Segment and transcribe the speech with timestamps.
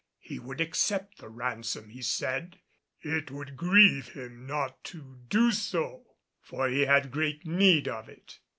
[0.17, 2.57] He would accept the ransom, he said,
[3.01, 8.09] "it would much grieve him not to do so, for he had great need of
[8.09, 8.39] it."